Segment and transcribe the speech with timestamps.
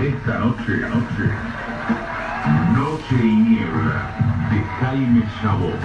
[0.00, 1.30] Esta noche, noche,
[2.74, 4.10] Noche y Niebla,
[4.50, 5.78] de Jaime Chabot,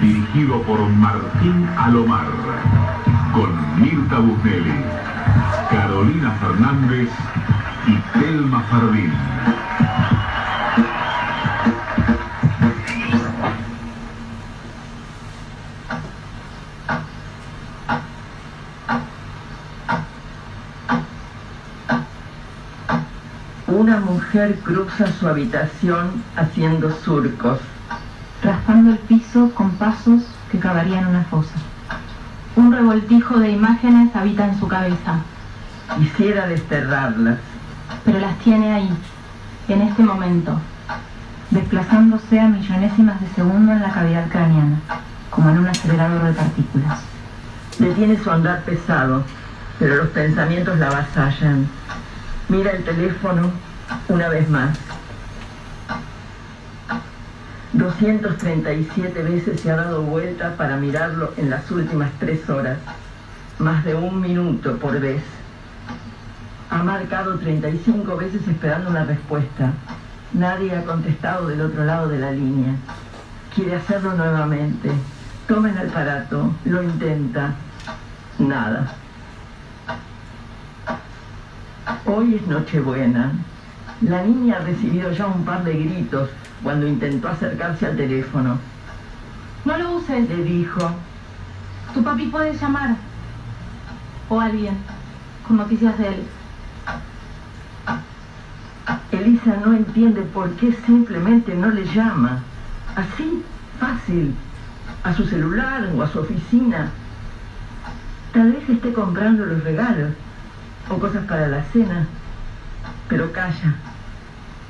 [0.00, 2.26] dirigido por Martín Alomar,
[3.32, 4.74] con Mirta Busnelli,
[5.70, 7.10] Carolina Fernández
[7.86, 9.12] y Telma Fardín.
[24.36, 27.58] Mujer cruza su habitación haciendo surcos.
[28.42, 31.54] raspando el piso con pasos que cavarían una fosa.
[32.54, 35.20] Un revoltijo de imágenes habita en su cabeza,
[35.96, 37.38] Quisiera desterrarlas.
[38.04, 38.90] pero las tiene ahí,
[39.68, 40.60] en este momento,
[41.50, 44.80] desplazándose a millonésimas de segundo en la cavidad craneana,
[45.30, 46.98] como en un acelerador de partículas.
[47.78, 49.24] Detiene su andar pesado,
[49.78, 51.66] pero los pensamientos la avasallan.
[52.50, 53.50] Mira el teléfono
[54.08, 54.78] una vez más.
[57.72, 62.78] 237 veces se ha dado vuelta para mirarlo en las últimas tres horas.
[63.58, 65.22] Más de un minuto por vez.
[66.70, 69.72] Ha marcado 35 veces esperando una respuesta.
[70.32, 72.74] Nadie ha contestado del otro lado de la línea.
[73.54, 74.90] Quiere hacerlo nuevamente.
[75.46, 77.54] Toma el aparato, lo intenta.
[78.38, 78.92] Nada.
[82.04, 83.32] Hoy es Nochebuena.
[84.02, 86.28] La niña ha recibido ya un par de gritos
[86.62, 88.58] cuando intentó acercarse al teléfono.
[89.64, 90.90] No lo uses, Le dijo,
[91.94, 92.96] tu papi puede llamar.
[94.28, 94.76] O alguien,
[95.46, 96.26] con noticias de él.
[99.12, 102.42] Elisa no entiende por qué simplemente no le llama.
[102.94, 103.42] Así,
[103.80, 104.34] fácil,
[105.04, 106.90] a su celular o a su oficina.
[108.32, 110.12] Tal vez esté comprando los regalos
[110.90, 112.06] o cosas para la cena,
[113.08, 113.74] pero calla.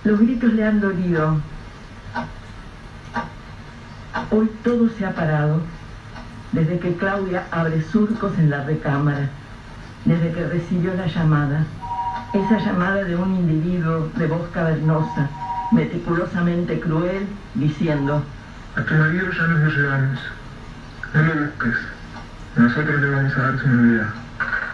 [0.05, 1.41] Los gritos le han dolido.
[4.31, 5.61] Hoy todo se ha parado,
[6.53, 9.29] desde que Claudia abre surcos en la recámara,
[10.05, 11.65] desde que recibió la llamada.
[12.33, 15.29] Esa llamada de un individuo de voz cavernosa,
[15.73, 18.23] meticulosamente cruel, diciendo,
[18.77, 20.19] A tu marido ya nos llevamos.
[21.15, 21.77] No lo busques.
[22.57, 24.09] Nosotros le vamos a dar su novedad.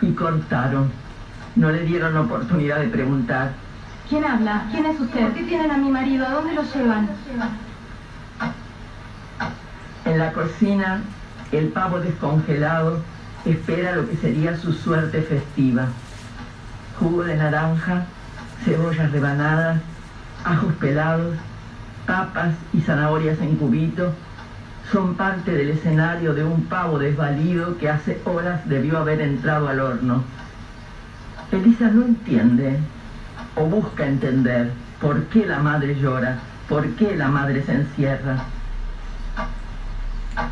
[0.00, 1.01] y cortaron.
[1.56, 3.52] No le dieron oportunidad de preguntar.
[4.08, 4.64] ¿Quién habla?
[4.70, 5.20] ¿Quién es usted?
[5.20, 6.26] ¿Por qué tienen a mi marido?
[6.26, 7.08] ¿A dónde lo llevan?
[10.04, 11.00] En la cocina,
[11.52, 13.00] el pavo descongelado
[13.44, 15.88] espera lo que sería su suerte festiva.
[16.98, 18.06] Jugo de naranja,
[18.64, 19.80] cebollas rebanadas,
[20.44, 21.36] ajos pelados,
[22.06, 24.12] papas y zanahorias en cubitos
[24.90, 29.80] son parte del escenario de un pavo desvalido que hace horas debió haber entrado al
[29.80, 30.22] horno.
[31.52, 32.78] Elisa no entiende
[33.56, 38.44] o busca entender por qué la madre llora, por qué la madre se encierra.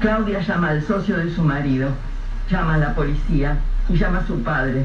[0.01, 1.89] Claudia llama al socio de su marido,
[2.51, 3.57] llama a la policía
[3.89, 4.85] y llama a su padre.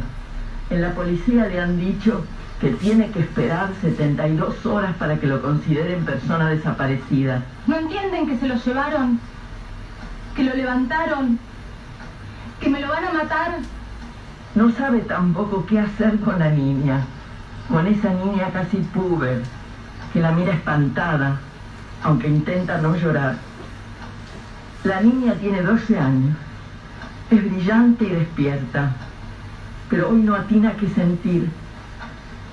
[0.70, 2.24] En la policía le han dicho
[2.62, 7.44] que tiene que esperar 72 horas para que lo consideren persona desaparecida.
[7.68, 9.20] ¿No entienden que se lo llevaron?
[10.34, 11.38] ¿Que lo levantaron?
[12.62, 13.60] ¿Que me lo van a matar?
[14.56, 17.02] No sabe tampoco qué hacer con la niña,
[17.68, 19.44] con esa niña casi puber,
[20.14, 21.42] que la mira espantada,
[22.02, 23.36] aunque intenta no llorar.
[24.86, 26.38] La niña tiene 12 años,
[27.32, 28.92] es brillante y despierta,
[29.90, 31.50] pero hoy no atina qué sentir.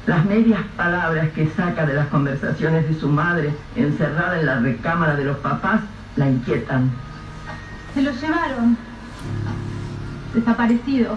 [0.05, 5.15] Las medias palabras que saca de las conversaciones de su madre, encerrada en la recámara
[5.15, 5.83] de los papás,
[6.17, 6.91] la inquietan.
[7.95, 8.77] Se lo llevaron.
[10.35, 11.17] Desaparecido.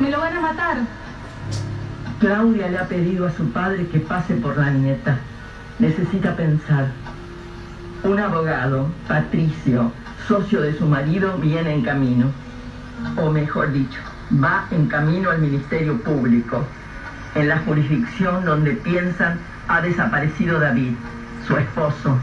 [0.00, 0.78] Me lo van a matar.
[2.20, 5.18] Claudia le ha pedido a su padre que pase por la nieta.
[5.78, 6.86] Necesita pensar.
[8.02, 9.92] Un abogado, Patricio,
[10.26, 12.26] socio de su marido, viene en camino.
[13.18, 14.00] O mejor dicho,
[14.42, 16.64] va en camino al Ministerio Público,
[17.34, 19.38] en la jurisdicción donde piensan
[19.68, 20.94] ha desaparecido David,
[21.46, 22.16] su esposo,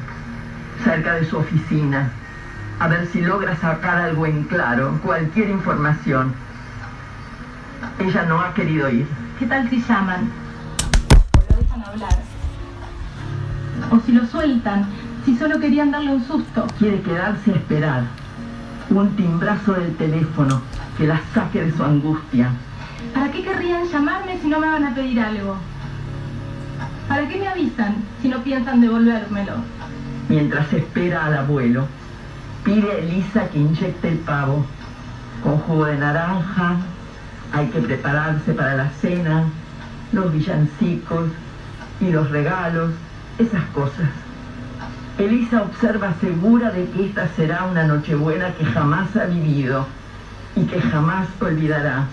[0.83, 2.09] cerca de su oficina.
[2.79, 6.33] A ver si logra sacar algo en claro, cualquier información.
[7.99, 9.07] Ella no ha querido ir.
[9.39, 10.31] ¿Qué tal si llaman?
[11.35, 12.15] O lo dejan hablar.
[13.91, 14.85] O si lo sueltan,
[15.25, 16.67] si solo querían darle un susto.
[16.77, 18.03] Quiere quedarse a esperar.
[18.89, 20.61] Un timbrazo del teléfono
[20.97, 22.51] que la saque de su angustia.
[23.13, 25.57] ¿Para qué querrían llamarme si no me van a pedir algo?
[27.07, 29.53] ¿Para qué me avisan si no piensan devolvérmelo?
[30.29, 31.88] Mientras espera al abuelo,
[32.63, 34.65] pide a Elisa que inyecte el pavo
[35.43, 36.77] con jugo de naranja,
[37.53, 39.45] Hay que prepararse para la cena,
[40.11, 41.29] los villancicos
[41.99, 42.91] y los regalos,
[43.38, 44.09] esas cosas.
[45.17, 49.88] Elisa observa segura de que esta será una Nochebuena que jamás ha vivido
[50.55, 52.05] y que jamás olvidará.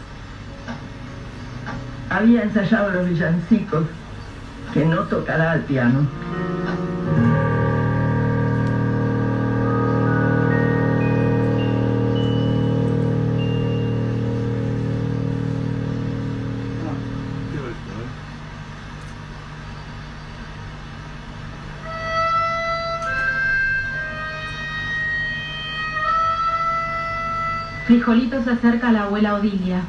[2.08, 3.84] Había ensayado los villancicos
[4.72, 6.06] que no tocará al piano.
[28.04, 29.80] Frijolito se acerca a la abuela Odilia.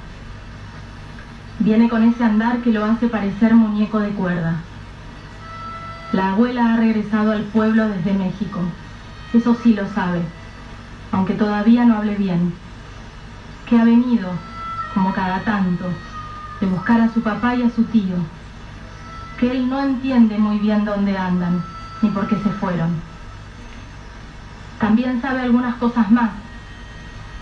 [1.59, 4.55] Viene con ese andar que lo hace parecer muñeco de cuerda.
[6.13, 8.61] La abuela ha regresado al pueblo desde México.
[9.33, 10.21] Eso sí lo sabe,
[11.11, 12.53] aunque todavía no hable bien.
[13.67, 14.29] Que ha venido,
[14.93, 15.83] como cada tanto,
[16.61, 18.15] de buscar a su papá y a su tío.
[19.37, 21.61] Que él no entiende muy bien dónde andan,
[22.01, 22.91] ni por qué se fueron.
[24.79, 26.29] También sabe algunas cosas más,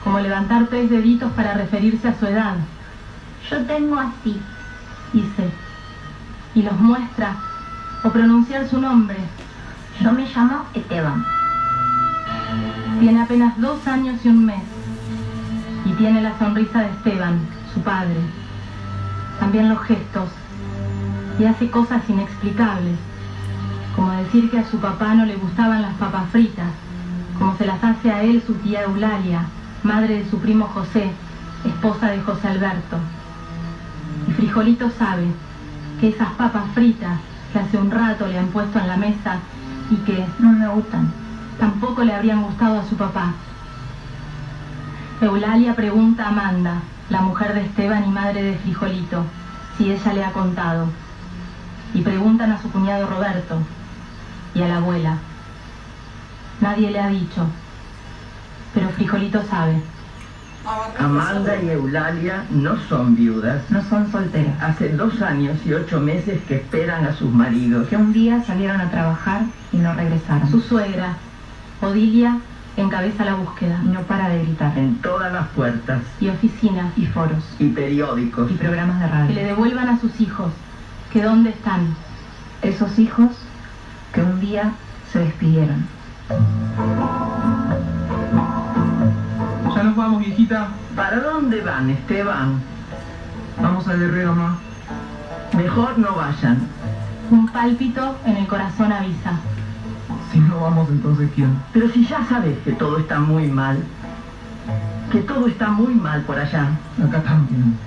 [0.03, 2.55] como levantar tres deditos para referirse a su edad.
[3.49, 4.39] Yo tengo así.
[5.13, 5.49] Dice,
[6.55, 7.35] y los muestra,
[8.03, 9.17] o pronunciar su nombre.
[10.01, 11.25] Yo me llamo Esteban.
[12.99, 14.63] Tiene apenas dos años y un mes,
[15.85, 17.39] y tiene la sonrisa de Esteban,
[17.73, 18.17] su padre.
[19.39, 20.29] También los gestos,
[21.39, 22.97] y hace cosas inexplicables,
[23.95, 26.71] como decir que a su papá no le gustaban las papas fritas,
[27.37, 29.45] como se las hace a él su tía Eulalia,
[29.83, 31.11] madre de su primo José,
[31.65, 32.97] esposa de José Alberto.
[34.27, 35.25] Y Frijolito sabe
[35.99, 37.19] que esas papas fritas
[37.51, 39.37] que hace un rato le han puesto en la mesa
[39.91, 41.11] y que No me gustan.
[41.59, 43.33] tampoco le habrían gustado a su papá.
[45.21, 49.23] Eulalia pregunta a Amanda, la mujer de Esteban y madre de Frijolito,
[49.77, 50.87] si ella le ha contado.
[51.93, 53.59] Y preguntan a su cuñado Roberto
[54.55, 55.17] y a la abuela.
[56.59, 57.45] Nadie le ha dicho,
[58.73, 59.75] pero Frijolito sabe.
[60.97, 63.61] Amanda y Eulalia no son viudas.
[63.69, 64.61] No son solteras.
[64.61, 67.87] Hace dos años y ocho meses que esperan a sus maridos.
[67.89, 69.41] Que un día salieron a trabajar
[69.73, 70.49] y no regresaron.
[70.49, 71.17] Su suegra,
[71.81, 72.37] Odilia,
[72.77, 73.81] encabeza la búsqueda.
[73.83, 74.77] Y no para de gritar.
[74.77, 76.97] En todas las puertas Y oficinas.
[76.97, 77.43] Y foros.
[77.59, 78.49] y periódicos.
[78.49, 79.27] Y programas de radio.
[79.27, 80.51] Que le devuelvan a sus hijos.
[81.11, 81.93] Que dónde están.
[82.61, 83.31] Esos hijos
[84.13, 84.71] que un día
[85.11, 85.85] se despidieron.
[89.93, 90.69] Nos vamos, viejita.
[90.95, 92.59] ¿Para dónde van, Esteban?
[93.61, 94.57] Vamos a Guerrero, ma.
[95.55, 96.67] Mejor no vayan.
[97.29, 99.33] Un pálpito en el corazón avisa.
[100.31, 101.55] Si no vamos, entonces ¿quién?
[101.73, 103.83] Pero si ya sabes que todo está muy mal.
[105.11, 106.71] Que todo está muy mal por allá.
[107.07, 107.77] Acá también.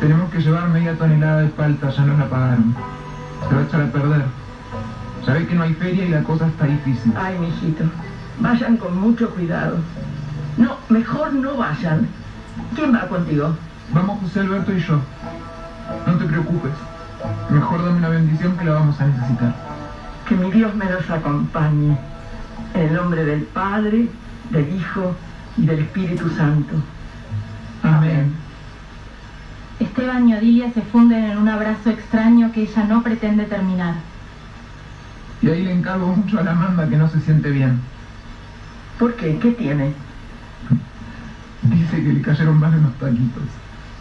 [0.00, 2.74] Tenemos que llevar media tonelada de palta, ya nos la pagaron.
[3.48, 4.24] Se va a echar a perder.
[5.24, 7.12] Ya ve que no hay feria y la cosa está difícil.
[7.16, 7.84] Ay, mijito.
[8.40, 9.78] Vayan con mucho cuidado.
[10.56, 12.08] No, mejor no vayan.
[12.74, 13.54] ¿Quién va contigo?
[13.92, 15.00] Vamos José Alberto y yo.
[16.06, 16.72] No te preocupes.
[17.50, 19.54] Mejor dame una bendición que la vamos a necesitar.
[20.28, 21.96] Que mi Dios me los acompañe.
[22.74, 24.08] En el nombre del Padre,
[24.50, 25.14] del Hijo
[25.56, 26.74] y del Espíritu Santo.
[27.82, 28.34] Amén.
[29.78, 33.94] Esteban y Odilia se funden en un abrazo extraño que ella no pretende terminar.
[35.42, 37.80] Y ahí le encargo mucho a la Amanda que no se siente bien.
[38.98, 39.38] ¿Por qué?
[39.38, 39.92] ¿Qué tiene?
[41.62, 43.42] Dice que le cayeron mal unos taquitos.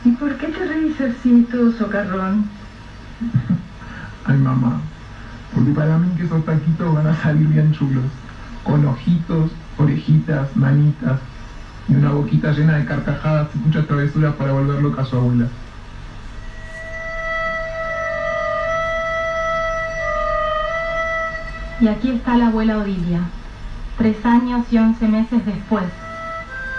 [0.06, 2.46] ¿Y por qué te reís así, todo socarrón?
[4.26, 4.82] Ay, mamá.
[5.54, 8.04] Porque para mí que esos taquitos van a salir bien chulos.
[8.64, 11.20] Con ojitos, orejitas, manitas.
[11.88, 15.48] Y una boquita llena de carcajadas y muchas travesuras para volver loca a su abuela.
[21.80, 23.20] Y aquí está la abuela Odilia,
[23.98, 25.86] tres años y once meses después,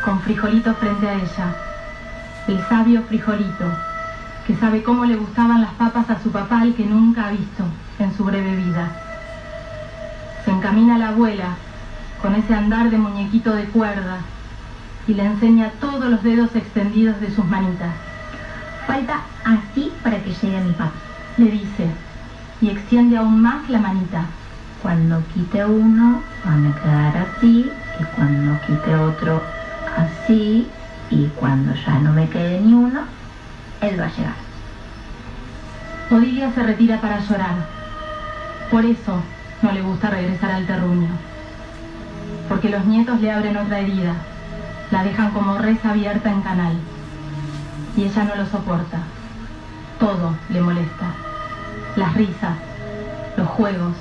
[0.04, 1.56] con Frijolito frente a ella.
[2.46, 3.72] El sabio Frijolito,
[4.46, 7.64] que sabe cómo le gustaban las papas a su papá al que nunca ha visto
[7.98, 8.88] en su breve vida.
[10.44, 11.56] Se encamina a la abuela
[12.20, 14.18] con ese andar de muñequito de cuerda
[15.06, 17.92] y le enseña todos los dedos extendidos de sus manitas.
[18.86, 20.90] Falta así para que llegue mi papá.
[21.36, 21.90] Le dice,
[22.60, 24.26] y extiende aún más la manita.
[24.84, 29.42] Cuando quite uno, van a quedar así, y cuando quite otro,
[29.96, 30.68] así,
[31.08, 33.00] y cuando ya no me quede ni uno,
[33.80, 34.34] él va a llegar.
[36.10, 37.54] Odilia se retira para llorar.
[38.70, 39.22] Por eso
[39.62, 41.08] no le gusta regresar al terruño.
[42.50, 44.12] Porque los nietos le abren otra herida,
[44.90, 46.74] La dejan como res abierta en canal.
[47.96, 48.98] Y ella no lo soporta.
[49.98, 51.06] Todo le molesta.
[51.96, 52.58] Las risas,
[53.38, 53.94] los juegos,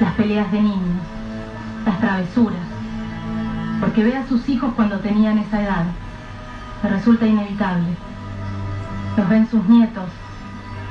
[0.00, 1.02] las peleas de niños,
[1.86, 2.60] las travesuras.
[3.80, 5.84] Porque ve a sus hijos cuando tenían esa edad.
[6.82, 7.88] Le resulta inevitable.
[9.16, 10.08] Los ven sus nietos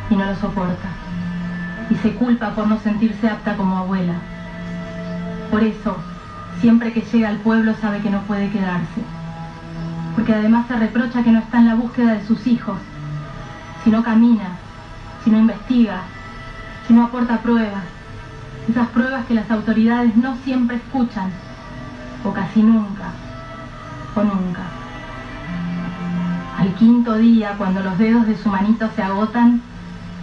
[0.09, 0.87] y no lo soporta.
[1.89, 4.15] Y se culpa por no sentirse apta como abuela.
[5.51, 5.97] Por eso,
[6.61, 9.01] siempre que llega al pueblo sabe que no puede quedarse.
[10.15, 12.77] Porque además se reprocha que no está en la búsqueda de sus hijos.
[13.83, 14.57] Si no camina,
[15.23, 16.01] si no investiga,
[16.87, 17.83] si no aporta pruebas.
[18.69, 21.31] Esas pruebas que las autoridades no siempre escuchan,
[22.23, 23.11] o casi nunca,
[24.15, 24.61] o nunca.
[26.57, 29.61] Al quinto día, cuando los dedos de su manito se agotan,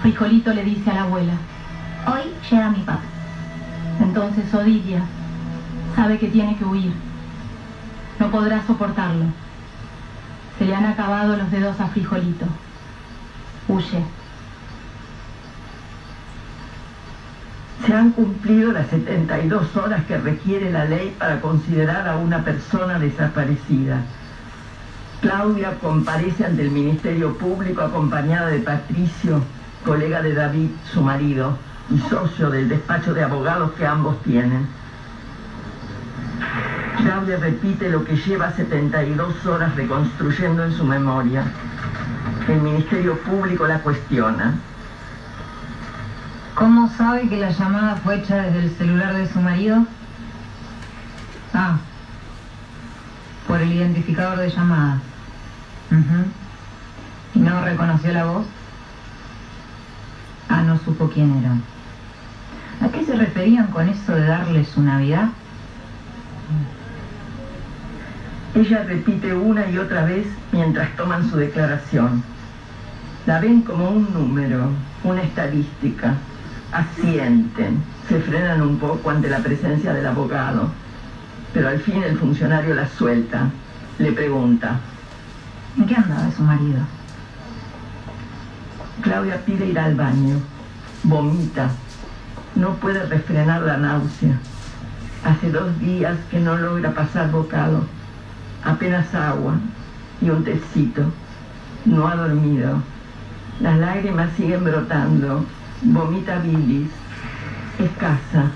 [0.01, 1.35] Frijolito le dice a la abuela,
[2.07, 3.01] Hoy llega mi papá.
[4.01, 5.03] entonces Odilia
[5.95, 6.93] sabe que tiene que huir.
[8.19, 9.27] No podrá soportarlo.
[10.59, 12.47] Se le han acabado los dedos a Frijolito.
[13.69, 14.20] Huye.
[17.91, 23.01] Se han cumplido las 72 horas que requiere la ley para considerar a una persona
[23.01, 24.03] desaparecida.
[25.21, 29.43] Claudia comparece ante el Ministerio Público acompañada de Patricio,
[29.85, 31.59] colega de David, su marido,
[31.91, 34.69] y socio del despacho de abogados que ambos tienen.
[36.97, 41.43] Claudia repite lo que lleva 72 horas reconstruyendo en su memoria.
[42.47, 44.55] El Ministerio Público la cuestiona.
[46.61, 49.87] ¿Cómo sabe que la llamada fue hecha desde el celular de su marido?
[51.55, 51.79] Ah,
[53.49, 55.01] por el identificador de llamadas.
[55.91, 56.29] Ujú.
[57.35, 58.47] ¿Y no reconoció la voz?
[60.51, 61.55] Ah, no supo quién era.
[62.87, 65.31] ¿A qué se referían con eso de darle su Navidad?
[68.55, 72.23] Ella repite una y otra vez mientras toman su declaración.
[73.25, 74.69] La ven como un número,
[75.05, 76.19] una estadística.
[76.73, 80.69] Asienten, se frenan un poco ante la presencia del abogado.
[81.53, 83.51] Pero al fin el funcionario la suelta.
[83.99, 84.79] Le pregunta.
[85.77, 86.79] ¿En qué andaba su marido?
[89.03, 90.37] Claudia pide ir al baño.
[91.03, 91.71] Vomita.
[92.55, 94.39] No puede refrenar la náusea.
[95.25, 97.85] Hace dos días que no logra pasar bocado.
[98.65, 99.55] Apenas agua
[100.21, 101.03] y un tecito.
[101.85, 102.83] No ha dormido.
[103.61, 105.45] Las lágrimas siguen brotando.
[105.83, 106.89] Vomita bilis.
[107.79, 108.51] Escasa.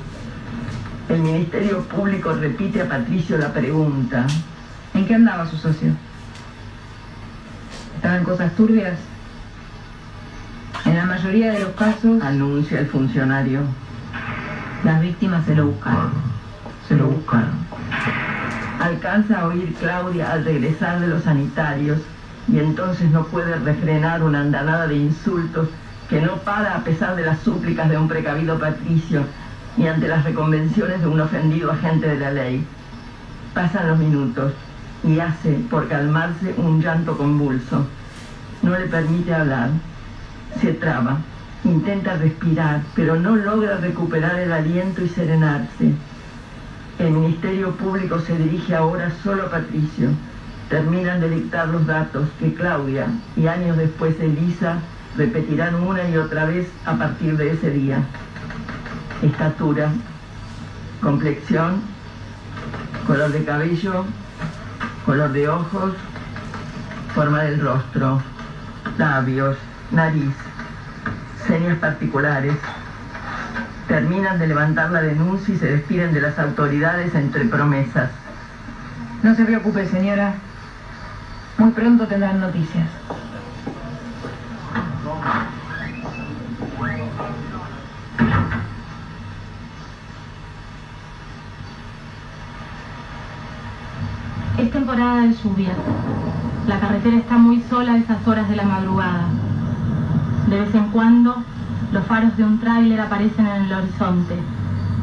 [1.08, 4.26] El Ministerio Público repite a Patricio la pregunta.
[4.92, 5.92] ¿En qué andaba su socio?
[7.96, 8.98] ¿Estaba en cosas turbias?
[10.84, 13.60] En la mayoría de los casos, Anuncia el funcionario.
[14.84, 16.12] las víctimas se lo buscaron.
[16.86, 17.64] Se lo buscaron.
[18.80, 22.00] Alcanza a oír Claudia al regresar de los sanitarios
[22.48, 25.68] y entonces no puede refrenar una andanada de insultos
[26.14, 29.24] que no para a pesar de las súplicas de un precavido Patricio
[29.76, 32.64] y ante las reconvenciones de un ofendido agente de la ley.
[33.52, 34.52] Pasan los minutos
[35.02, 37.84] y hace, por calmarse, un llanto convulso.
[38.62, 39.70] No le permite hablar.
[40.60, 41.18] Se traba.
[41.64, 45.94] Intenta respirar, pero no logra recuperar el aliento y serenarse.
[47.00, 50.10] El Ministerio Público se dirige ahora solo a Patricio.
[50.68, 54.78] Terminan de dictar los datos que Claudia y años después Elisa
[55.16, 57.98] repetirán una y otra vez a partir de ese día.
[59.22, 59.90] Estatura,
[61.00, 61.82] complexión,
[63.06, 64.04] color de cabello,
[65.06, 65.94] color de ojos,
[67.14, 68.22] forma del rostro,
[68.98, 69.56] labios,
[69.90, 70.34] nariz,
[71.46, 72.54] señas particulares.
[73.88, 78.10] Terminan de levantar la denuncia y se despiden de las autoridades entre promesas.
[79.22, 80.34] No se preocupe, señora.
[81.58, 82.88] Muy pronto tendrán noticias.
[98.04, 99.24] Esas horas de la madrugada.
[100.48, 101.42] De vez en cuando,
[101.90, 104.36] los faros de un tráiler aparecen en el horizonte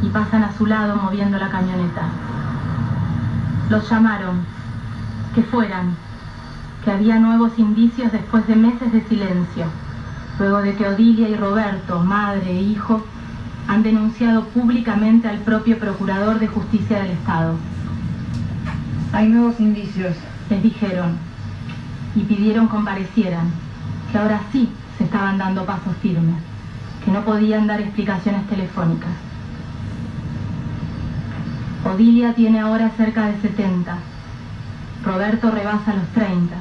[0.03, 2.03] y pasan a su lado moviendo la camioneta.
[3.69, 4.41] Los llamaron,
[5.33, 5.95] que fueran,
[6.83, 9.65] que había nuevos indicios después de meses de silencio,
[10.37, 13.03] luego de que Odilia y Roberto, madre e hijo,
[13.67, 17.55] han denunciado públicamente al propio Procurador de Justicia del Estado.
[19.13, 20.15] Hay nuevos indicios.
[20.49, 21.30] Les dijeron
[22.15, 23.51] y pidieron comparecieran,
[24.11, 26.35] que ahora sí se estaban dando pasos firmes,
[27.03, 29.11] que no podían dar explicaciones telefónicas.
[31.83, 33.97] Odilia tiene ahora cerca de 70
[35.03, 36.55] Roberto rebasa los 30.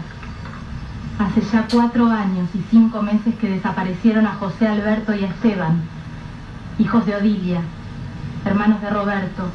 [1.18, 5.82] Hace ya cuatro años y cinco meses que desaparecieron a José Alberto y a Esteban,
[6.78, 7.60] hijos de Odilia,
[8.46, 9.50] hermanos de Roberto,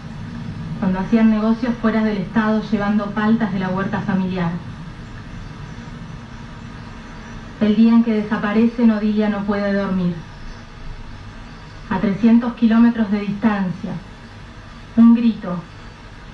[0.80, 4.52] cuando hacían negocios fuera del Estado llevando paltas de la huerta familiar.
[7.66, 10.14] El día en que desaparecen, Odilia no puede dormir.
[11.90, 13.90] A 300 kilómetros de distancia,
[14.96, 15.56] un grito,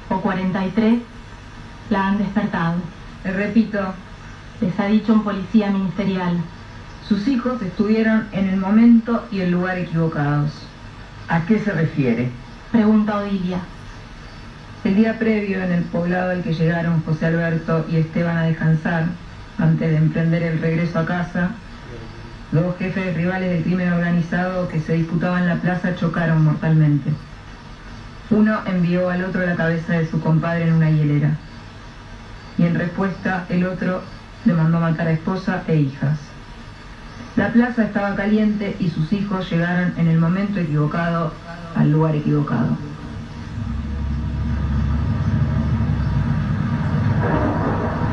[0.09, 0.99] o 43,
[1.89, 2.79] la han despertado.
[3.23, 3.79] Le repito,
[4.59, 6.35] Les ha dicho un policía ministerial.
[7.07, 10.51] sus hijos estuvieron en el momento y el lugar equivocados.
[11.29, 12.29] ¿A qué se refiere?
[12.73, 13.59] Pregunta Odilia.
[14.83, 19.05] El día previo, en el poblado al que llegaron José Alberto y Esteban a descansar,
[19.57, 21.51] antes de emprender el regreso a casa,
[22.51, 27.11] dos jefes rivales del crimen organizado que se disputaban la plaza chocaron mortalmente.
[28.29, 31.37] Uno envió al otro la cabeza de su compadre en una hielera.
[32.57, 34.01] Y en respuesta, el otro
[34.45, 36.17] le mandó matar a esposa e hijas.
[37.35, 41.33] La plaza estaba caliente y sus hijos llegaron en el momento equivocado
[41.75, 42.77] al lugar equivocado.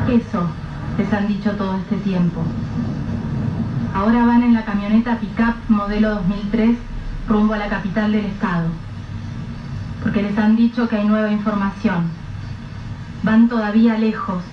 [0.09, 0.49] Eso
[0.99, 2.41] les han dicho todo este tiempo.
[3.95, 6.77] Ahora van en la camioneta pickup modelo 2003
[7.29, 8.67] rumbo a la capital del estado.
[10.03, 12.09] Porque les han dicho que hay nueva información.
[13.23, 14.43] Van todavía lejos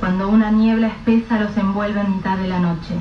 [0.00, 2.94] cuando una niebla espesa los envuelve en mitad de la noche.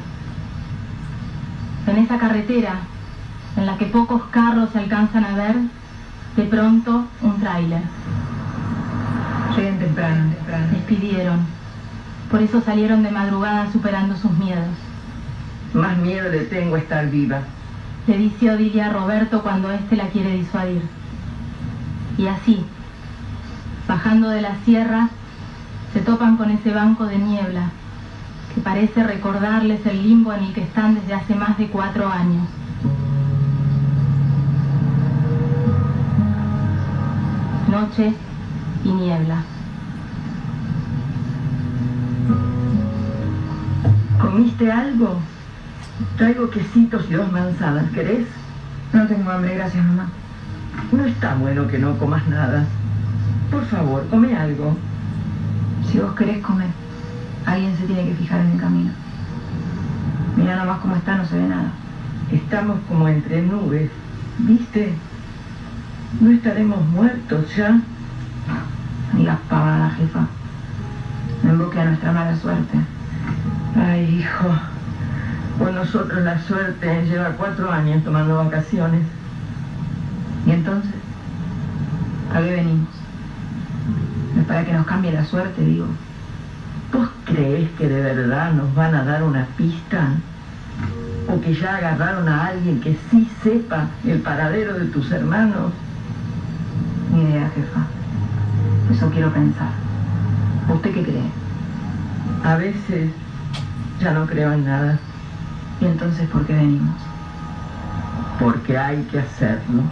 [1.88, 2.80] En esa carretera,
[3.56, 5.56] en la que pocos carros se alcanzan a ver,
[6.36, 7.84] de pronto un tráiler.
[9.56, 10.66] Lleguen temprano, temprano.
[10.74, 11.53] Les pidieron.
[12.34, 14.66] Por eso salieron de madrugada superando sus miedos.
[15.76, 17.42] Más miedo le tengo a estar viva.
[18.08, 20.82] Le dice Odilia a Roberto cuando éste la quiere disuadir.
[22.18, 22.66] Y así,
[23.88, 25.10] bajando de la sierra,
[25.94, 27.70] se topan con ese banco de niebla
[28.56, 32.48] que parece recordarles el limbo en el que están desde hace más de cuatro años.
[37.70, 38.12] Noche
[38.84, 39.44] y niebla.
[44.24, 45.20] ¿Comiste algo?
[46.16, 48.26] Traigo quesitos y dos manzanas, ¿querés?
[48.94, 50.08] No tengo hambre, gracias mamá.
[50.94, 52.66] No está bueno que no comas nada.
[53.52, 54.78] Por favor, come algo.
[55.92, 56.70] Si vos querés comer,
[57.46, 58.92] alguien se tiene que fijar en el camino.
[60.38, 61.74] Mira nomás cómo está, no se ve nada.
[62.32, 63.92] Estamos como entre nubes.
[64.40, 64.94] ¿Viste?
[66.22, 67.72] No estaremos muertos ya.
[67.72, 70.28] No digas pavada, jefa.
[71.44, 72.80] No invoque a nuestra mala suerte.
[73.76, 74.50] Ay, hijo.
[75.58, 79.02] Con nosotros la suerte lleva cuatro años tomando vacaciones.
[80.46, 80.92] ¿Y entonces?
[82.30, 82.90] ¿Para qué venimos?
[84.48, 85.86] Para que nos cambie la suerte, digo.
[86.92, 90.10] ¿Vos crees que de verdad nos van a dar una pista?
[91.28, 95.72] ¿O que ya agarraron a alguien que sí sepa el paradero de tus hermanos?
[97.14, 97.86] Ni idea, jefa.
[98.92, 99.72] Eso quiero pensar.
[100.70, 101.32] ¿Usted qué cree?
[102.44, 103.12] A veces
[104.04, 105.00] ya no creo en nada,
[105.80, 106.96] ¿Y entonces por qué venimos?
[108.40, 109.84] porque hay que hacerlo.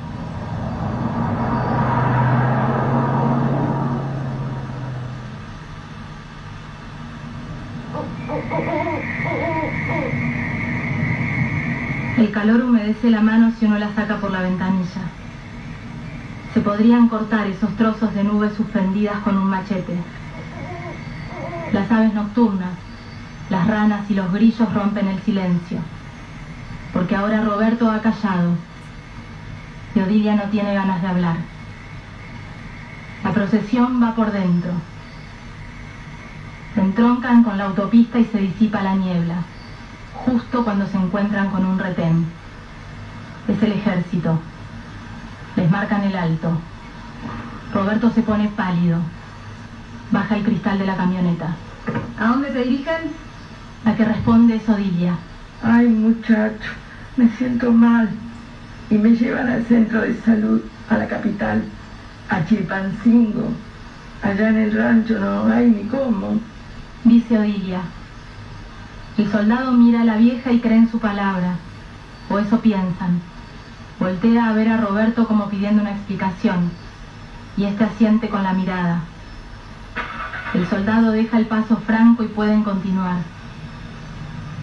[12.17, 15.01] El calor humedece la mano si uno la saca por la ventanilla.
[16.53, 19.95] Se podrían cortar esos trozos de nubes suspendidas con un machete.
[21.73, 22.73] Las aves nocturnas,
[23.51, 25.79] las ranas y los grillos rompen el silencio.
[26.93, 28.51] Porque ahora Roberto ha callado
[29.93, 31.35] y Odilia no tiene ganas de hablar.
[33.25, 34.71] La procesión va por dentro.
[36.77, 39.35] Entroncan con la autopista y se disipa la niebla
[40.25, 42.25] justo cuando se encuentran con un retén.
[43.49, 44.39] Es el ejército.
[45.57, 46.57] Les marcan el alto.
[47.73, 48.99] Roberto se pone pálido.
[50.11, 51.55] Baja el cristal de la camioneta.
[52.17, 53.30] ¿A dónde se dirigen?
[53.83, 55.15] La que responde es Odilia.
[55.63, 56.69] Ay, muchacho,
[57.17, 58.09] me siento mal.
[58.89, 61.63] Y me llevan al centro de salud, a la capital,
[62.29, 63.51] a Chilpancingo.
[64.21, 66.39] Allá en el rancho no hay ni cómo.
[67.03, 67.81] Dice Odilia.
[69.17, 71.55] El soldado mira a la vieja y cree en su palabra.
[72.29, 73.21] O eso piensan.
[73.99, 76.69] Voltea a ver a Roberto como pidiendo una explicación.
[77.57, 79.01] Y este asiente con la mirada.
[80.53, 83.17] El soldado deja el paso franco y pueden continuar.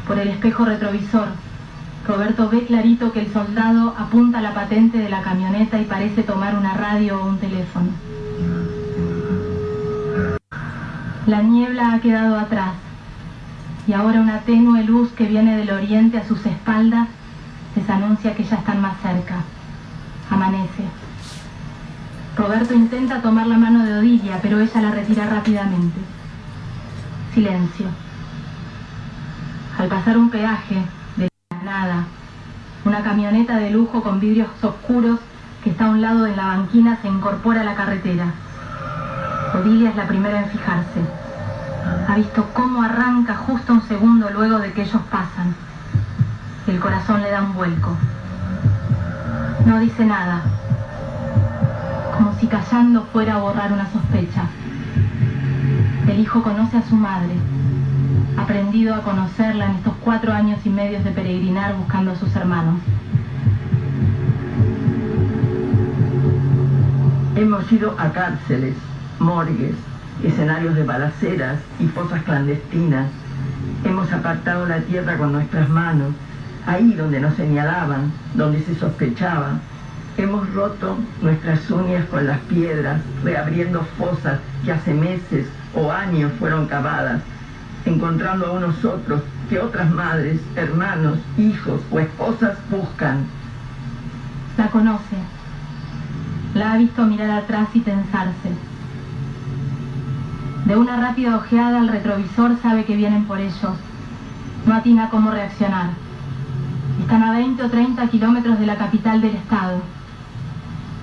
[0.09, 1.29] Por el espejo retrovisor,
[2.07, 6.57] Roberto ve clarito que el soldado apunta la patente de la camioneta y parece tomar
[6.57, 7.91] una radio o un teléfono.
[11.27, 12.71] La niebla ha quedado atrás
[13.87, 17.09] y ahora una tenue luz que viene del oriente a sus espaldas
[17.77, 19.43] les anuncia que ya están más cerca.
[20.31, 20.85] Amanece.
[22.35, 26.01] Roberto intenta tomar la mano de Odilia, pero ella la retira rápidamente.
[27.35, 28.08] Silencio.
[29.79, 30.75] Al pasar un peaje,
[31.17, 32.05] de la nada,
[32.85, 35.21] una camioneta de lujo con vidrios oscuros
[35.63, 38.27] que está a un lado de la banquina se incorpora a la carretera.
[39.55, 41.01] Odilia es la primera en fijarse.
[42.09, 45.55] Ha visto cómo arranca justo un segundo luego de que ellos pasan.
[46.67, 47.97] El corazón le da un vuelco.
[49.65, 50.43] No dice nada,
[52.17, 54.43] como si callando fuera a borrar una sospecha.
[56.09, 57.35] El hijo conoce a su madre,
[58.39, 62.81] aprendido a conocerla en estos cuatro años y medio de peregrinar buscando a sus hermanos.
[67.37, 68.75] Hemos ido a cárceles,
[69.19, 69.75] morgues,
[70.23, 73.09] escenarios de balaceras y fosas clandestinas.
[73.85, 76.15] Hemos apartado la tierra con nuestras manos,
[76.67, 79.61] ahí donde nos señalaban, donde se sospechaba.
[80.17, 86.67] Hemos roto nuestras uñas con las piedras, reabriendo fosas que hace meses o años fueron
[86.67, 87.23] cavadas,
[87.89, 93.25] encontrando a unos otros que otras madres, hermanos, hijos o esposas buscan.
[94.57, 95.17] La conoce.
[96.55, 98.51] La ha visto mirar atrás y tensarse.
[100.67, 103.77] De una rápida ojeada al retrovisor sabe que vienen por ellos.
[104.67, 105.91] No atina cómo reaccionar.
[107.01, 109.81] Están a 20 o 30 kilómetros de la capital del estado.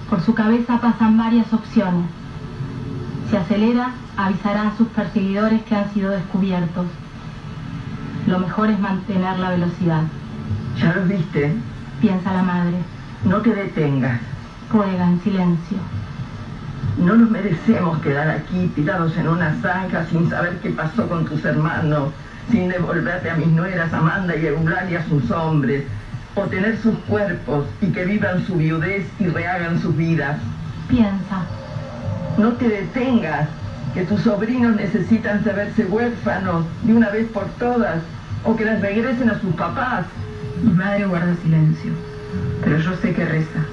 [0.09, 2.05] Por su cabeza pasan varias opciones.
[3.29, 6.85] Si acelera, avisará a sus perseguidores que han sido descubiertos.
[8.27, 10.03] Lo mejor es mantener la velocidad,
[10.79, 11.53] ¿Ya los viste?
[12.01, 12.77] piensa la madre.
[13.23, 14.19] No te detengas.
[14.71, 15.77] Ruega en silencio.
[16.97, 21.43] No nos merecemos quedar aquí tirados en una zanja sin saber qué pasó con tus
[21.45, 22.09] hermanos,
[22.51, 25.83] sin devolverte a mis nueras Amanda y Eulalia a sus hombres,
[26.35, 30.38] o tener sus cuerpos y que vivan su viudez y rehagan sus vidas.
[30.88, 31.43] Piensa.
[32.37, 33.47] No te detengas,
[33.93, 38.01] que tus sobrinos necesitan saberse huérfanos de una vez por todas,
[38.43, 40.05] o que les regresen a sus papás.
[40.61, 41.93] Mi madre guarda silencio,
[42.61, 43.65] pero yo sé que reza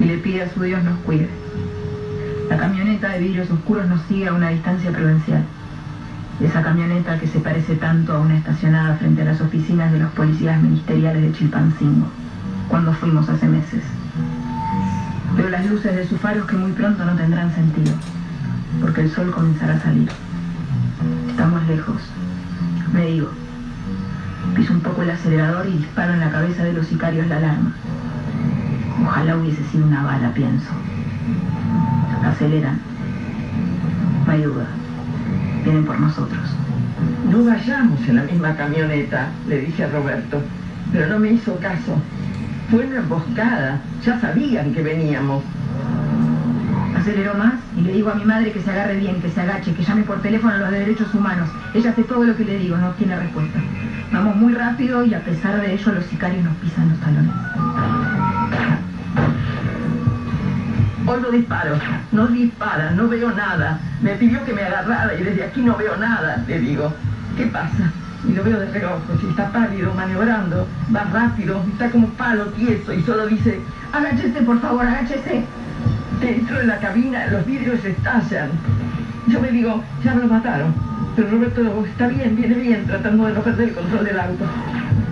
[0.00, 1.28] y le pide a su Dios nos cuide.
[2.50, 5.44] La camioneta de vidrios oscuros nos sigue a una distancia prudencial.
[6.40, 10.10] Esa camioneta que se parece tanto a una estacionada frente a las oficinas de los
[10.10, 12.08] policías ministeriales de Chilpancingo,
[12.68, 13.82] cuando fuimos hace meses.
[15.36, 17.92] Veo las luces de sus faros que muy pronto no tendrán sentido,
[18.80, 20.08] porque el sol comenzará a salir.
[21.28, 22.00] Estamos lejos,
[22.92, 23.28] me digo.
[24.54, 27.72] Piso un poco el acelerador y disparo en la cabeza de los sicarios la alarma.
[29.04, 30.70] Ojalá hubiese sido una bala, pienso.
[32.24, 32.80] Aceleran.
[34.26, 34.66] No hay duda.
[35.64, 36.40] Vienen por nosotros.
[37.30, 40.40] No vayamos en la misma camioneta, le dije a Roberto,
[40.92, 42.00] pero no me hizo caso.
[42.70, 45.44] Fue una emboscada, ya sabían que veníamos.
[46.96, 49.72] Aceleró más y le digo a mi madre que se agarre bien, que se agache,
[49.72, 51.48] que llame por teléfono a los de derechos humanos.
[51.74, 53.60] Ella hace todo lo que le digo, no tiene respuesta.
[54.12, 57.32] Vamos muy rápido y a pesar de ello los sicarios nos pisan los talones.
[61.06, 61.78] Oigo disparos,
[62.10, 63.78] no disparan, no veo nada.
[64.02, 66.92] Me pidió que me agarrara y desde aquí no veo nada, le digo.
[67.36, 67.92] ¿Qué pasa?
[68.28, 72.92] Y lo veo de reojo, si está pálido, maniobrando, va rápido, está como palo tieso
[72.92, 73.60] y solo dice,
[73.92, 75.44] Agáchese, por favor, agáchese.
[76.20, 78.50] dentro de la cabina los vidrios estallan.
[79.28, 80.74] Yo me digo, ya me lo mataron.
[81.14, 84.44] Pero Roberto está bien, viene bien, tratando de no perder el control del auto.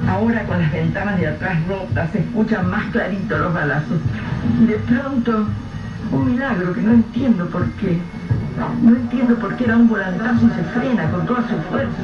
[0.09, 4.00] Ahora con las ventanas de atrás rotas se escuchan más clarito los balazos.
[4.61, 5.46] Y de pronto,
[6.12, 7.98] un milagro que no entiendo por qué.
[8.57, 12.03] No entiendo por qué da un volantazo y se frena con toda su fuerza.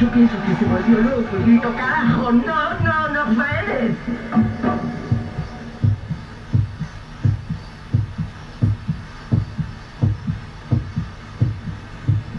[0.00, 3.96] Yo pienso que se volvió loco y grito, carajo, no, no, no frenes.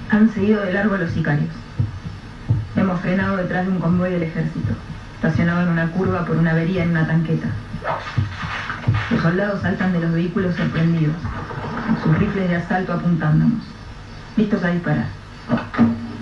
[0.10, 1.50] Han seguido de largo los sicarios.
[2.76, 4.74] Hemos frenado detrás de un convoy del ejército,
[5.15, 7.47] estacionado en una curva por una avería en una tanqueta.
[9.12, 11.15] Los soldados saltan de los vehículos sorprendidos,
[12.12, 13.63] con sus rifles de asalto apuntándonos,
[14.36, 15.08] listos a disparar.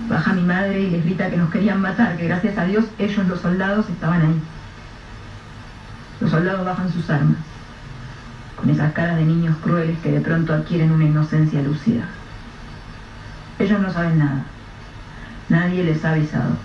[0.08, 3.26] Baja mi madre y les grita que nos querían matar, que gracias a Dios ellos
[3.26, 4.42] los soldados estaban ahí.
[6.20, 7.38] Los soldados bajan sus armas,
[8.56, 12.04] con esas caras de niños crueles que de pronto adquieren una inocencia lúcida.
[13.58, 14.44] Ellos no saben nada.
[15.48, 16.56] Nadie les ha avisado.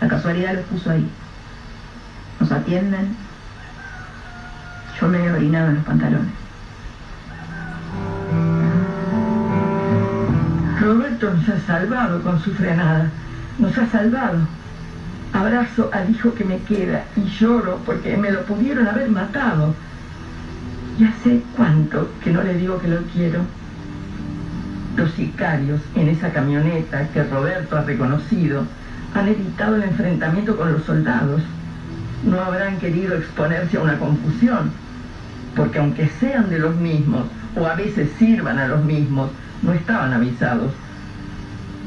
[0.00, 1.08] La casualidad los puso ahí.
[2.40, 3.16] Nos atienden.
[5.00, 6.37] Yo me he orinado en los pantalones.
[10.80, 13.10] Roberto nos ha salvado con su frenada.
[13.58, 14.38] Nos ha salvado.
[15.32, 19.74] Abrazo al hijo que me queda y lloro porque me lo pudieron haber matado.
[20.98, 23.40] Y hace cuánto que no le digo que lo quiero.
[24.96, 28.64] Los sicarios en esa camioneta que Roberto ha reconocido
[29.14, 31.42] han evitado el enfrentamiento con los soldados.
[32.24, 34.70] No habrán querido exponerse a una confusión,
[35.56, 39.30] porque aunque sean de los mismos o a veces sirvan a los mismos,
[39.62, 40.72] no estaban avisados.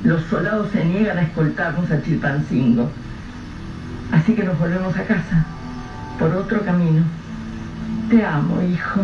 [0.04, 2.90] Los soldados se niegan a escoltarnos a Chilpancingo.
[4.12, 5.46] Así que nos volvemos a casa,
[6.20, 7.04] por otro camino.
[8.10, 9.02] Te amo, hijo.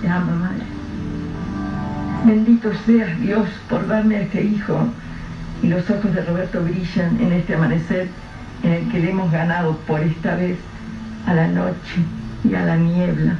[0.00, 0.64] Te amo, madre.
[2.24, 4.88] Bendito seas Dios por darme a este hijo.
[5.62, 8.08] Y los ojos de Roberto brillan en este amanecer
[8.62, 10.58] en el que le hemos ganado por esta vez
[11.26, 12.02] a la noche
[12.44, 13.36] y a la niebla.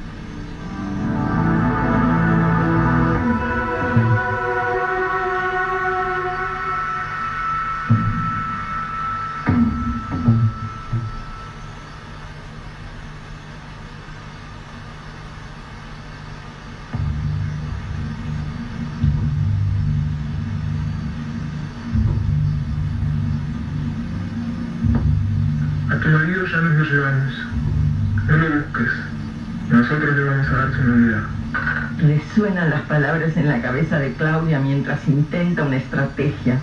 [33.36, 36.58] En la cabeza de Claudia mientras intenta una estrategia,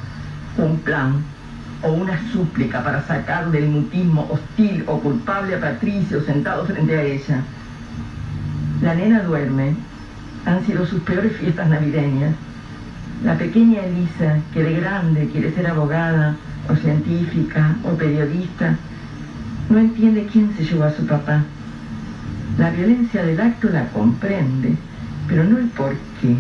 [0.58, 1.24] un plan
[1.82, 7.04] o una súplica para sacar del mutismo hostil o culpable a Patricio sentado frente a
[7.04, 7.42] ella.
[8.82, 9.76] La nena duerme.
[10.46, 12.34] Han sido sus peores fiestas navideñas.
[13.24, 16.38] La pequeña Elisa, que de grande quiere ser abogada
[16.70, 18.76] o científica o periodista,
[19.70, 21.44] no entiende quién se llevó a su papá.
[22.58, 24.76] La violencia del acto la comprende,
[25.28, 26.36] pero no el por qué.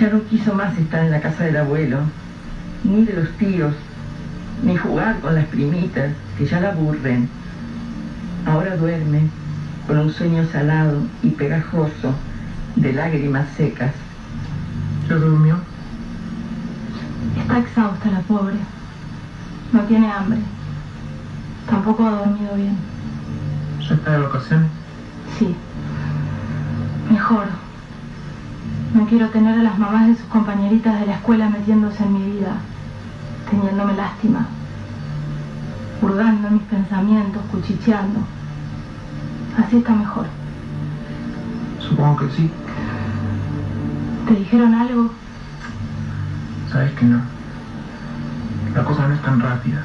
[0.00, 1.98] Ya no quiso más estar en la casa del abuelo,
[2.84, 3.74] ni de los tíos,
[4.62, 7.28] ni jugar con las primitas, que ya la aburren.
[8.46, 9.22] Ahora duerme
[9.88, 12.14] con un sueño salado y pegajoso
[12.76, 13.92] de lágrimas secas.
[15.08, 15.56] ¿Ya se durmió?
[17.40, 18.56] Está exhausta la pobre.
[19.72, 20.38] No tiene hambre.
[21.68, 22.76] Tampoco ha dormido bien.
[23.80, 24.70] ¿Ya está de vacaciones?
[25.38, 25.56] Sí.
[27.10, 27.67] Mejor.
[28.94, 32.32] No quiero tener a las mamás de sus compañeritas de la escuela metiéndose en mi
[32.32, 32.54] vida,
[33.50, 34.46] teniéndome lástima,
[36.00, 38.20] hurgando mis pensamientos, cuchicheando.
[39.58, 40.26] Así está mejor.
[41.80, 42.50] Supongo que sí.
[44.26, 45.10] ¿Te dijeron algo?
[46.70, 47.20] Sabes que no.
[48.74, 49.84] La cosa no es tan rápida.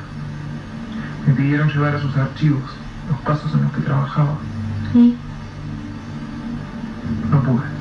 [1.26, 2.63] Me pidieron llevar a sus archivos
[3.10, 4.36] los casos en los que trabajaba.
[4.94, 5.16] ¿Y?
[7.32, 7.73] No pude.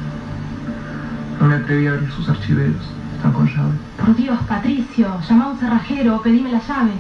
[1.53, 2.81] Me atreví a abrir sus archiveros.
[3.15, 3.73] Están con llave.
[3.99, 6.97] Por Dios, Patricio, llama a un cerrajero, pedime las llaves.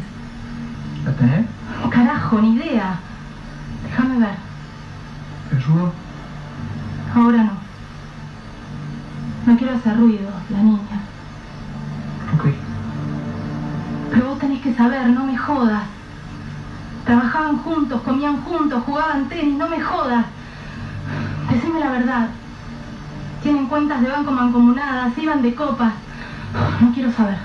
[1.06, 1.46] ¿La tenés?
[1.90, 3.00] Carajo, ni idea.
[3.82, 4.34] Déjame ver.
[5.48, 5.92] ¿Te ayudo?
[7.14, 7.52] Ahora no.
[9.46, 11.00] No quiero hacer ruido, la niña.
[12.34, 12.48] Ok.
[14.10, 15.84] Pero vos tenés que saber, no me jodas.
[17.06, 20.26] Trabajaban juntos, comían juntos, jugaban tenis, no me jodas.
[21.50, 22.28] Decime la verdad.
[23.42, 25.92] Tienen cuentas de banco mancomunadas, iban de copas.
[26.80, 27.38] No quiero saber.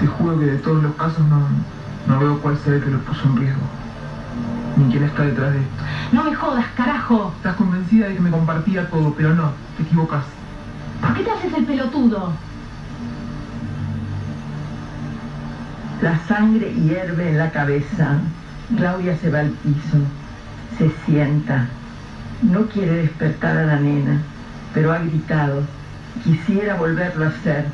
[0.00, 1.46] Te juro que de todos los casos no,
[2.08, 3.62] no veo cuál sea el que los puso en riesgo.
[4.76, 5.84] Ni quién está detrás de esto.
[6.10, 7.32] No me jodas, carajo.
[7.36, 10.24] Estás convencida de que me compartía todo, pero no, te equivocas.
[11.00, 12.32] ¿Por qué te haces el pelotudo?
[16.00, 18.18] La sangre hierve en la cabeza.
[18.76, 19.98] Claudia se va al piso.
[20.78, 21.68] Se sienta.
[22.42, 24.20] No quiere despertar a la nena,
[24.74, 25.62] pero ha gritado.
[26.24, 27.66] Quisiera volverlo a hacer,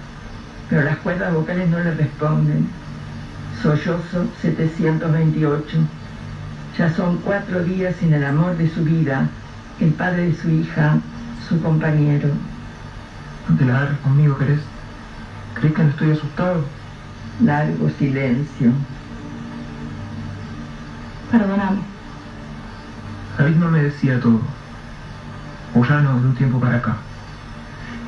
[0.68, 2.68] pero las cuerdas vocales no le responden.
[3.62, 5.78] Sollozo 728.
[6.76, 9.28] Ya son cuatro días sin el amor de su vida,
[9.80, 10.98] el padre de su hija,
[11.48, 12.28] su compañero.
[13.48, 14.60] No te la agarres conmigo, ¿querés?
[15.54, 16.64] ¿Crees que no estoy asustado?
[17.42, 18.72] Largo silencio.
[21.30, 21.80] Perdóname.
[23.38, 24.57] David no me decía todo.
[25.74, 26.96] O ya no, de un tiempo para acá.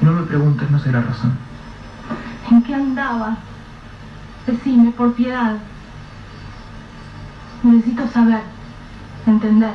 [0.01, 1.33] Y no me preguntes, no sé la razón.
[2.51, 3.37] ¿En qué andaba?
[4.47, 5.57] Decime, por piedad.
[7.63, 8.41] Necesito saber,
[9.27, 9.75] entender.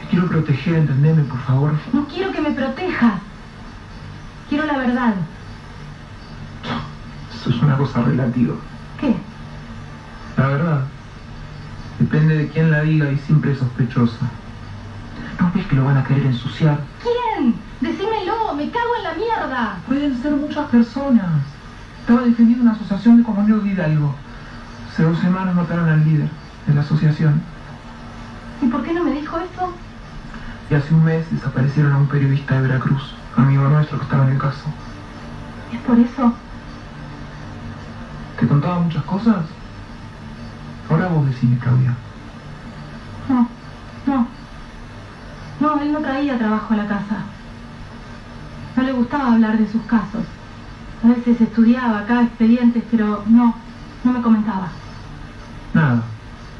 [0.00, 1.74] Te quiero proteger, entendeme, por favor.
[1.92, 3.14] No quiero que me protejas.
[4.48, 5.14] Quiero la verdad.
[7.34, 8.54] Eso es una cosa relativa.
[9.00, 9.16] ¿Qué?
[10.36, 10.80] La verdad.
[11.98, 14.30] Depende de quién la diga y siempre es sospechosa.
[15.40, 16.78] ¿No ves que lo van a querer ensuciar?
[17.02, 17.54] ¿Quién?
[17.80, 18.54] Decímelo.
[18.54, 19.76] me cago en la mierda.
[19.86, 21.42] Pueden ser muchas personas.
[22.00, 24.14] Estaba defendiendo una asociación de comuneros de Hidalgo.
[24.90, 26.28] Hace dos semanas mataron al líder
[26.66, 27.42] de la asociación.
[28.62, 29.72] ¿Y por qué no me dijo eso?
[30.70, 34.32] Y hace un mes desaparecieron a un periodista de Veracruz, amigo nuestro que estaba en
[34.32, 34.64] el caso.
[35.72, 36.32] ¿Es por eso?
[38.38, 39.44] ¿Te contaba muchas cosas?
[40.88, 41.94] Ahora vos decime, Claudia.
[43.28, 43.48] No,
[44.06, 44.26] no.
[45.74, 47.16] No, él no traía trabajo a la casa.
[48.76, 50.22] No le gustaba hablar de sus casos.
[51.02, 53.54] A veces estudiaba acá expedientes, pero no,
[54.04, 54.68] no me comentaba.
[55.72, 56.02] Nada.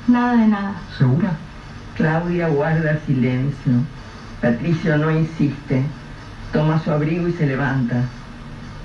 [0.09, 0.73] Nada de nada.
[0.99, 1.31] ¿Segura?
[1.97, 3.73] Claudia guarda silencio.
[4.43, 5.85] Patricio no insiste.
[6.53, 8.03] Toma su abrigo y se levanta.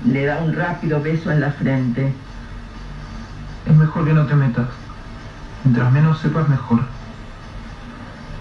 [0.06, 2.12] Le da un rápido beso en la frente.
[3.66, 4.68] Es mejor que no te metas.
[5.64, 6.80] Mientras menos sepas, mejor.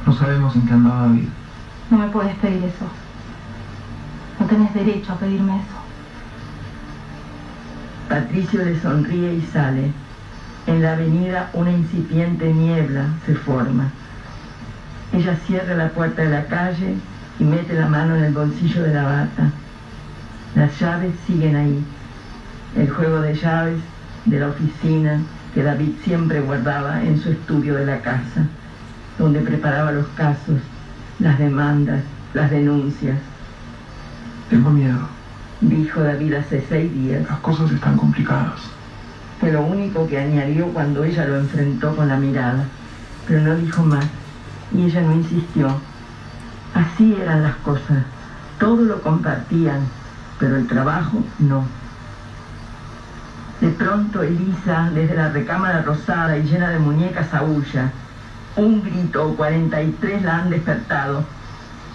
[0.05, 1.27] No sabemos en qué andaba David.
[1.89, 2.85] No me puedes pedir eso.
[4.39, 5.79] No tenés derecho a pedirme eso.
[8.07, 9.91] Patricio le sonríe y sale.
[10.67, 13.89] En la avenida una incipiente niebla se forma.
[15.13, 16.95] Ella cierra la puerta de la calle
[17.39, 19.51] y mete la mano en el bolsillo de la bata.
[20.55, 21.83] Las llaves siguen ahí.
[22.77, 23.79] El juego de llaves
[24.25, 25.21] de la oficina
[25.55, 28.45] que David siempre guardaba en su estudio de la casa,
[29.17, 30.59] donde preparaba los casos,
[31.19, 32.03] las demandas,
[32.33, 33.17] las denuncias.
[34.49, 34.99] Tengo miedo.
[35.61, 37.27] Dijo David hace seis días.
[37.29, 38.59] Las cosas están complicadas.
[39.39, 42.65] Fue lo único que añadió cuando ella lo enfrentó con la mirada,
[43.27, 44.05] pero no dijo más,
[44.73, 45.69] y ella no insistió.
[46.73, 48.03] Así eran las cosas,
[48.59, 49.87] todo lo compartían,
[50.39, 51.63] pero el trabajo no.
[53.61, 57.91] De pronto Elisa, desde la recámara rosada y llena de muñecas, aúlla.
[58.59, 61.23] Un grito o 43 la han despertado.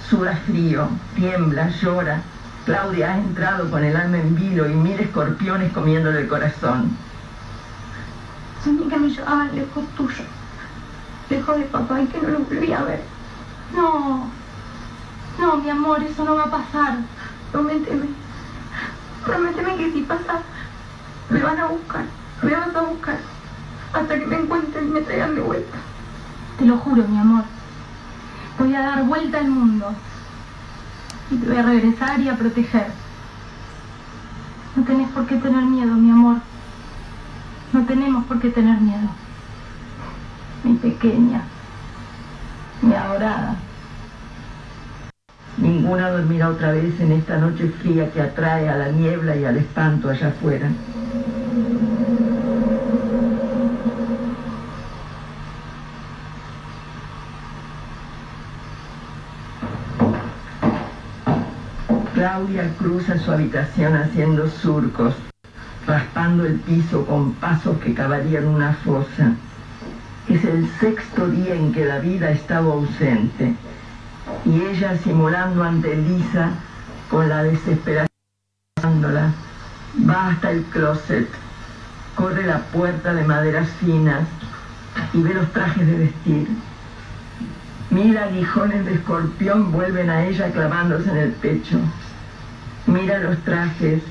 [0.09, 2.22] Suda frío, tiembla, llora.
[2.64, 6.96] Claudia ha entrado con el alma en vilo y mil escorpiones comiéndole el corazón.
[8.64, 10.24] Soñé que me llevaban lejos tuyo,
[11.29, 13.03] lejos de papá y que no lo volví a ver.
[13.77, 14.31] No,
[15.38, 16.96] no, mi amor, eso no va a pasar.
[17.53, 18.07] Prométeme,
[19.22, 20.40] prométeme que si pasa,
[21.29, 22.05] me van a buscar,
[22.40, 23.18] me vas a buscar,
[23.92, 25.77] hasta que me encuentren y me traigan de vuelta.
[26.59, 27.45] Te lo juro, mi amor.
[28.59, 29.93] Voy a dar vuelta al mundo.
[31.31, 32.93] Y te voy a regresar y a proteger.
[34.77, 36.37] No tenés por qué tener miedo, mi amor.
[37.73, 39.09] No tenemos por qué tener miedo.
[40.62, 41.43] Mi pequeña,
[42.83, 43.57] mi adorada.
[45.57, 49.57] Ninguna dormirá otra vez en esta noche fría que atrae a la niebla y al
[49.57, 50.69] espanto allá afuera.
[62.78, 65.14] Cruza su habitación haciendo surcos,
[65.87, 69.33] raspando el piso con pasos que cavarían una fosa.
[70.28, 73.54] Es el sexto día en que David ha estado ausente
[74.44, 76.50] y ella simulando ante Lisa
[77.09, 78.11] con la desesperación
[80.07, 81.28] va hasta el closet,
[82.14, 84.28] corre la puerta de maderas finas
[85.14, 86.48] y ve los trajes de vestir.
[87.88, 91.80] Mira aguijones de escorpión vuelven a ella clavándose en el pecho.
[92.87, 94.03] Mira los trajes,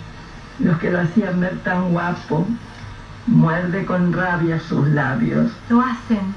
[0.59, 2.47] los que lo hacían ver tan guapo.
[3.27, 5.51] Muerde con rabia sus labios.
[5.69, 6.33] Lo hacen,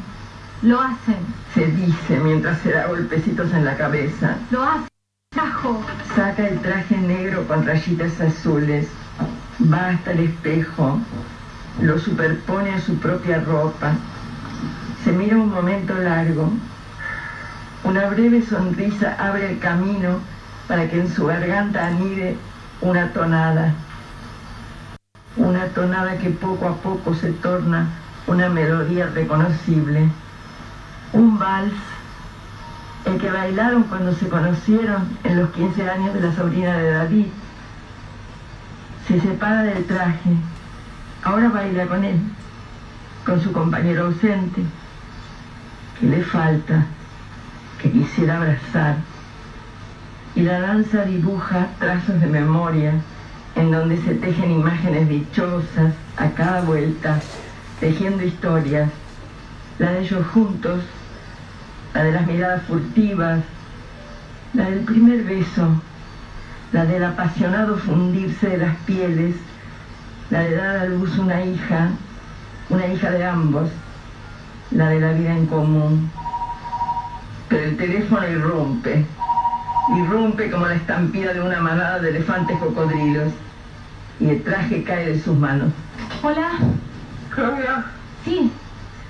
[0.62, 1.16] lo hacen,
[1.54, 4.36] Se dice mientras se da golpecitos en la cabeza.
[4.50, 4.88] lo hacen.
[5.34, 5.82] Cajo.
[6.14, 8.88] Saca el traje negro con rayitas azules.
[9.60, 11.00] Va hasta el espejo.
[11.80, 13.92] Lo superpone a su propia ropa.
[15.04, 16.52] Se mira un momento largo.
[17.84, 20.20] Una breve sonrisa abre el camino
[20.68, 22.36] para que en su garganta anide
[22.80, 23.74] una tonada.
[25.36, 27.88] Una tonada que poco a poco se torna
[28.26, 30.08] una melodía reconocible.
[31.12, 31.72] Un vals
[33.06, 37.26] el que bailaron cuando se conocieron en los 15 años de la sobrina de David.
[39.06, 40.30] Se separa del traje,
[41.22, 42.18] ahora baila con él,
[43.24, 44.62] con su compañero ausente,
[46.00, 46.86] que le falta,
[47.80, 48.96] que quisiera abrazar.
[50.36, 52.92] Y la danza dibuja trazos de memoria
[53.54, 57.18] en donde se tejen imágenes dichosas a cada vuelta,
[57.80, 58.90] tejiendo historias,
[59.78, 60.82] la de ellos juntos,
[61.94, 63.40] la de las miradas furtivas,
[64.52, 65.68] la del primer beso,
[66.72, 69.36] la del apasionado fundirse de las pieles,
[70.28, 71.92] la de dar a luz una hija,
[72.68, 73.70] una hija de ambos,
[74.70, 76.10] la de la vida en común.
[77.48, 79.06] Pero el teléfono irrumpe.
[79.94, 83.32] Irrumpe como la estampida de una manada de elefantes cocodrilos
[84.18, 85.72] y el traje cae de sus manos.
[86.22, 86.50] Hola.
[87.34, 87.84] Claudia,
[88.24, 88.50] Sí.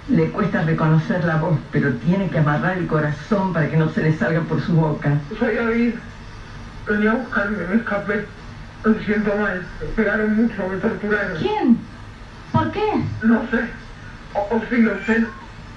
[0.09, 4.03] Le cuesta reconocer la voz, pero tiene que amarrar el corazón para que no se
[4.03, 5.19] le salga por su boca.
[5.39, 5.95] soy David.
[6.89, 8.27] Venía a buscarme, me escapé.
[8.85, 9.67] Me siento mal.
[9.81, 11.39] Me pegaron mucho, me torturaron.
[11.39, 11.79] ¿Quién?
[12.53, 12.81] ¿Por qué?
[13.25, 13.61] No sé.
[14.35, 15.27] O, o sí lo sé.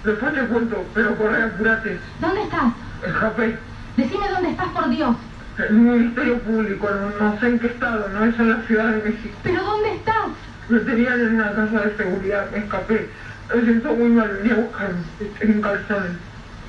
[0.03, 1.99] Después te cuento, pero corre, apurate.
[2.21, 2.73] ¿Dónde estás?
[3.07, 3.57] Escapé.
[3.99, 5.13] Decime dónde estás, por Dios.
[5.57, 6.87] En un ministerio público,
[7.19, 9.37] no, sé en qué estado, no es en la Ciudad de México.
[9.43, 10.27] ¿Pero dónde estás?
[10.69, 13.09] Me tenían en una casa de seguridad, me escapé.
[13.53, 15.01] Me siento muy mal, venía a buscarme.
[15.41, 16.11] En calzones,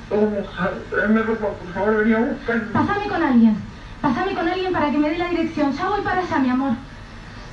[0.09, 0.75] todo mojado.
[0.89, 2.63] Tráeme ropa, por favor, venía a buscarme.
[2.73, 3.55] Pásame con alguien.
[4.01, 5.71] Pásame con alguien para que me dé la dirección.
[5.71, 6.73] Ya voy para allá, mi amor.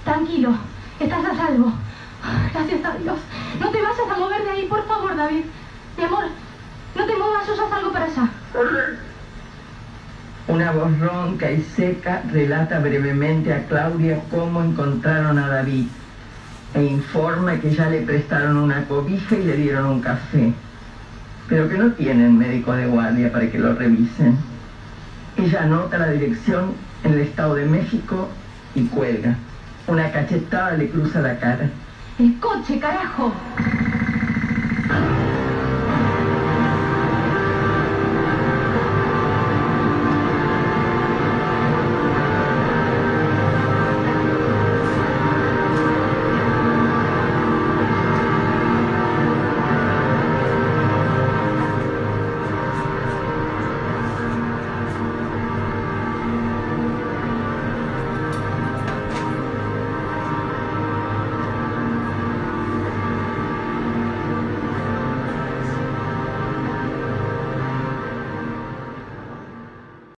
[0.03, 0.55] Tranquilo.
[0.99, 1.73] Estás a salvo.
[2.53, 3.19] Gracias a Dios.
[3.61, 5.45] No te vayas a mover de ahí, por favor, David.
[5.97, 6.25] Mi amor,
[6.97, 8.29] no te muevas, yo ya salgo para allá.
[8.53, 9.08] Corre.
[10.49, 15.89] Una voz ronca y seca relata brevemente a Claudia cómo encontraron a David
[16.73, 20.55] e informa que ya le prestaron una cobija y le dieron un café,
[21.51, 24.39] pero que no tienen médico de guardia para que lo revisen.
[25.37, 26.73] Ella anota la dirección
[27.05, 28.31] en el Estado de México
[28.75, 29.37] y cuelga.
[29.87, 31.69] Una cachetada le cruza la cara.
[32.19, 33.35] El coche, carajo.